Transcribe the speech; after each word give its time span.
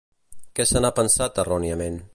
Què 0.59 0.65
se 0.69 0.81
n'ha 0.85 0.91
pensat 1.01 1.41
erròniament? 1.45 2.05